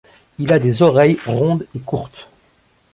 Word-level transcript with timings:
Il 0.39 0.51
a 0.51 0.57
des 0.57 0.81
oreilles 0.81 1.19
rondes 1.27 1.67
et 1.75 1.79
courtes. 1.79 2.27